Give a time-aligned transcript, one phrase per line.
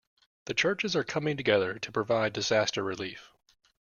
[0.45, 3.29] The churches are coming together to provide disaster relief.